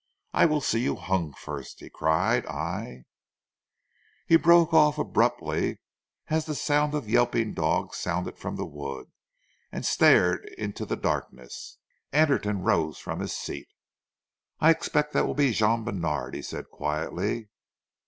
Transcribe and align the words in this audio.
"I 0.33 0.47
will 0.47 0.61
see 0.61 0.79
you 0.79 0.95
hung 0.95 1.31
first," 1.35 1.79
he 1.79 1.87
cried. 1.91 2.43
"I" 2.47 3.03
He 4.25 4.35
broke 4.35 4.73
off 4.73 4.97
abruptly 4.97 5.77
as 6.27 6.49
a 6.49 6.55
sound 6.55 6.95
of 6.95 7.07
yelping 7.07 7.53
dogs 7.53 7.97
sounded 7.97 8.39
from 8.39 8.55
the 8.55 8.65
wood, 8.65 9.11
and 9.71 9.85
stared 9.85 10.45
into 10.57 10.87
the 10.87 10.97
darkness. 10.97 11.77
Anderton 12.11 12.63
rose 12.63 12.97
from 12.97 13.19
his 13.19 13.33
seat. 13.37 13.67
"I 14.59 14.71
expect 14.71 15.13
that 15.13 15.27
will 15.27 15.35
be 15.35 15.51
Jean 15.53 15.85
Bènard," 15.85 16.33
he 16.33 16.41
said 16.41 16.71
quietly. 16.71 17.49